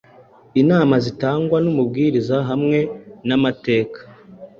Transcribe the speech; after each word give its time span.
inama 0.61 0.95
zitangwa 1.05 1.57
nUmubwirizahamwe 1.63 2.79
namateka 3.27 3.99